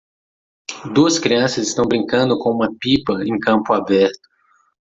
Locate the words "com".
2.39-2.49